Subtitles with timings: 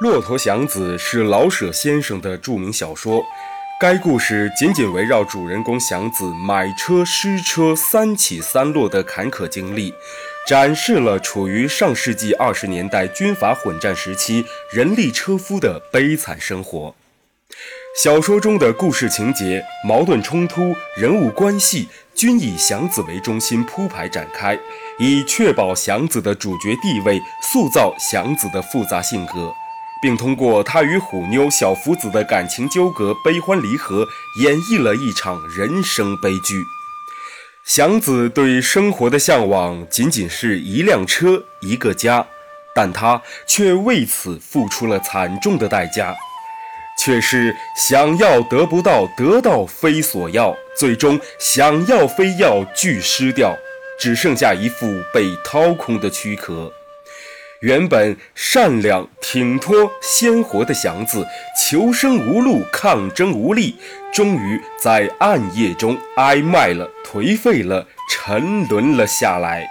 [0.04, 3.20] 《骆驼祥子》是老舍先生的著名小说。
[3.80, 9.92] 该故事仅仅围绕主人公祥子买车失车三起三落的坎坷经历，
[10.46, 16.94] 展示了处于上世纪二十年代军阀混战时期人力车夫的悲惨生活。
[18.00, 24.56] 小说中的故事情节、矛盾冲突、人物关系均以祥子为中心铺排展开，
[25.00, 29.52] 以确保祥子的主角地位，塑造祥子的复杂性格。
[30.02, 34.06] 并通过他与虎妞小福子的感情纠葛、悲欢离合，
[34.40, 36.64] 演绎了一场人生悲剧。
[37.64, 42.26] 祥子对生活的向往仅仅是一辆车、一个家，
[42.74, 46.14] 但他却为此付出了惨重的代价，
[46.98, 53.54] 却是想要得不到，得到非所要，最终想要非要俱失掉，
[54.00, 56.72] 只剩下一副被掏空的躯壳。
[57.60, 63.78] 原本善良、挺脱、鲜活的祥子，求生无路，抗争无力，
[64.10, 69.68] 终于在暗夜中挨卖了、颓废了、沉沦了下来。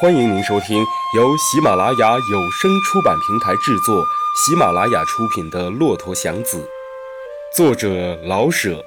[0.00, 0.78] 欢迎您收听
[1.16, 4.04] 由喜马拉雅有声出版平台制作、
[4.36, 6.58] 喜马拉雅出品的《骆驼祥子》，
[7.56, 8.84] 作者老舍，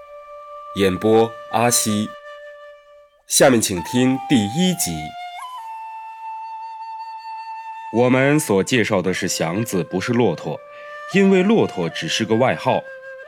[0.80, 2.08] 演播阿西。
[3.28, 4.92] 下面请听第一集。
[7.94, 10.60] 我们所介绍的是祥子，不是骆驼，
[11.14, 12.82] 因为骆驼只是个外号。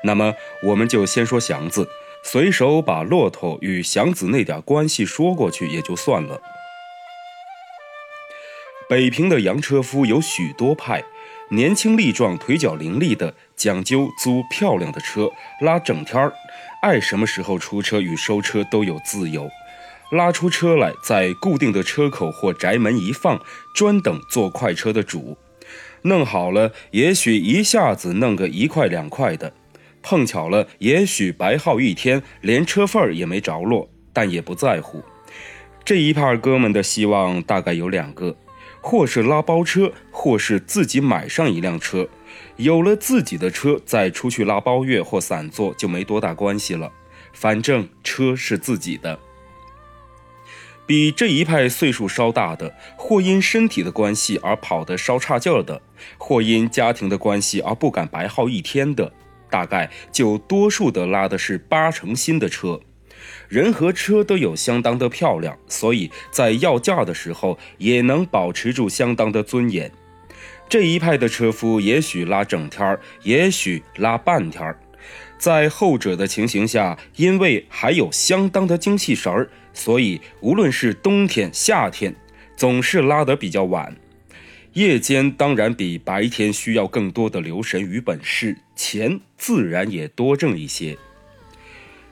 [0.03, 1.87] 那么，我们就先说祥子，
[2.23, 6.41] 随手把骆驼与祥子那点关系说过去也就算了。
[8.89, 11.03] 北平的洋车夫有许多派，
[11.49, 15.29] 年轻力壮、腿脚伶俐的，讲究租漂亮的车，
[15.61, 16.33] 拉整天儿，
[16.81, 19.47] 爱什么时候出车与收车都有自由。
[20.11, 23.39] 拉出车来，在固定的车口或宅门一放，
[23.73, 25.37] 专等坐快车的主。
[26.03, 29.51] 弄好了，也许一下子弄个一块两块的，
[30.03, 35.03] 碰巧了，也许白耗一天，连车份儿也没着落，但也不在乎。
[35.83, 38.35] 这一派哥们的希望大概有两个：
[38.81, 42.07] 或是拉包车，或是自己买上一辆车。
[42.57, 46.91] 有了自己的车，再出去拉包月或散坐就没多大关系了，
[47.33, 49.19] 反正车是自己的。
[50.85, 55.81] 比这一派岁数稍大的，或因身体的关系而跑得稍差劲儿的，
[56.17, 59.11] 或因家庭的关系而不敢白耗一天的，
[59.49, 62.79] 大概就多数的拉的是八成新的车。
[63.47, 69.91] 人和车都有相当的漂亮，所以在要价的时候也能保持住相当的尊严。
[70.67, 74.77] 这一派的车夫也许拉整天儿，也许拉半天儿。
[75.45, 82.15] 在后者的情形下，因为还有相当的精气神儿，所以无论是冬天、夏天，
[82.57, 83.95] 总是拉得比较晚。
[84.73, 90.97] 夜间当然比白天需要更多的留神与本事，钱自然也多挣一些。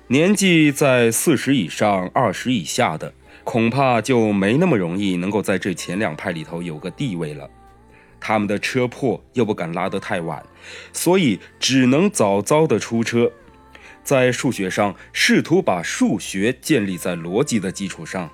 [0.09, 7.49] 年纪在四十以上、二十以下的，恐怕就没那么容易能够在这前两派里头有个地位了。
[8.25, 10.41] 他们的车破，又不敢拉得太晚，
[10.93, 13.29] 所以只能早早的出车。
[14.01, 18.29] 在数学上，试图把数学建立在逻辑的基础上，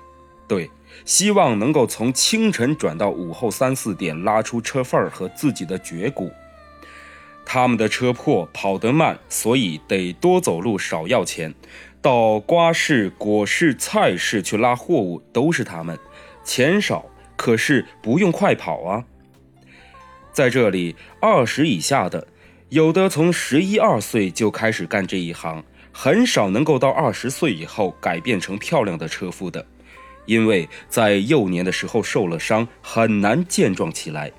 [0.46, 0.70] 对，
[1.04, 6.30] 希望能够从清晨转到午后三四点拉出车份儿和自己的绝骨。
[7.44, 11.52] 他们的车破，跑得慢，所以得多走路，少要钱。
[12.00, 15.98] 到瓜市、果市、菜市去拉货物，都是他们，
[16.44, 19.04] 钱少，可是不用快跑啊。
[20.32, 22.26] 在这里，二十以下的，
[22.68, 29.66] 有的从十一二岁就开始干这一行，很少能够到二十岁以后改变成漂亮的车夫的，
[30.26, 34.30] 因为在幼年的时候受了伤，很难健壮起来。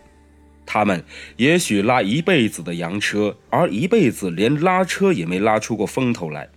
[0.66, 1.04] 他们
[1.36, 6.48] 也许拉一辈子的洋车，而一辈子连拉车也没拉出过风头来。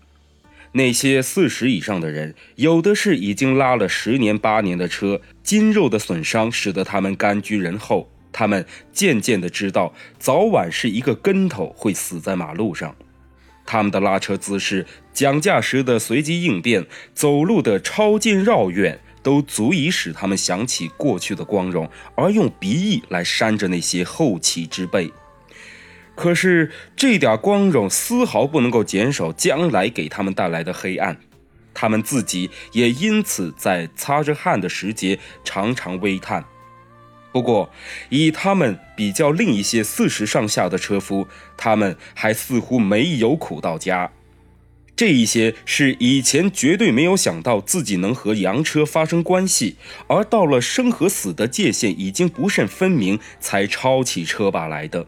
[0.71, 8.09] 那些四十以上的人，有的是已经拉了十年八年的车，筋肉的损伤使得他们甘居人后。
[8.35, 12.95] 他们渐渐地知道，早晚是一个跟头会死在马路上。
[13.65, 16.85] 他们的拉车姿势、讲价时的随机应变、
[17.15, 25.11] 走路的超近绕远，都足以使他们想起过去的光荣，而用鼻翼来扇着那些后起之辈。
[26.17, 31.17] 可是这点光荣丝毫不能够减少将来给他们带来的黑暗。
[31.73, 36.45] 他们自己也因此在擦着汗的时节，常常微叹。
[37.35, 37.69] 不过，
[38.11, 41.27] 以他们比较另一些四十上下的车夫，
[41.57, 44.13] 他们还似乎没有苦到家。
[44.95, 49.75] 这一些是以前绝对没有想到自己能和洋车发生关系，
[50.07, 55.05] 而到了生和死的界限已经不甚分明，才抄起车把来的。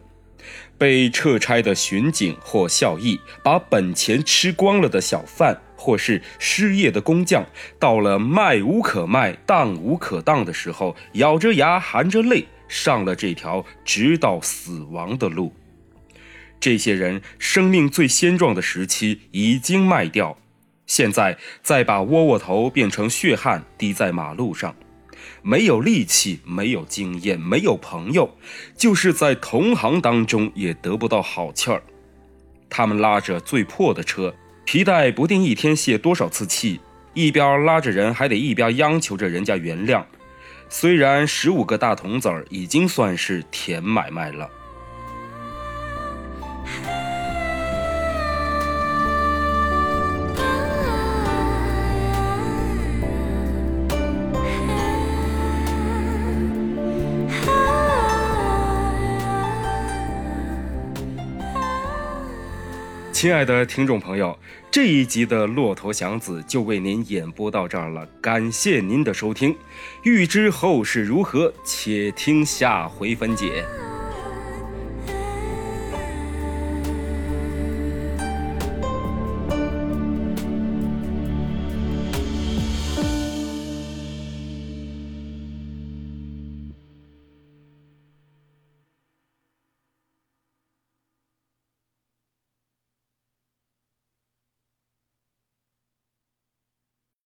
[0.77, 7.45] 被撤差的巡警或校役，把本钱吃光了的小贩，或是失业的工匠，
[7.79, 15.53] 到了卖无可卖、当无可当的时候，咬着牙含着泪上了这条直到死亡的路。
[16.59, 20.35] 这些人生命最鲜壮的时期已经卖掉，
[20.87, 24.75] 现在再把窝窝头变成血汗滴在马路上，
[25.43, 28.35] 没有力气，没有经验，没有朋友，
[28.75, 31.83] 就是在同行当中也得不到好气儿。
[32.69, 34.33] 他们拉着最破的车，
[34.67, 36.81] 皮带不定一天泄多少次气，
[37.13, 40.03] 一边拉着人，还得一边央求着人家原谅。
[40.67, 44.49] 虽然十五个大铜子儿已经算是甜买卖了。
[63.19, 64.37] 亲爱的听众朋友，
[64.69, 69.57] 这一集的《骆驼祥子》就为您演播到这儿了，感谢您的收听。
[70.03, 73.65] 欲知后事如何，且听下回分解。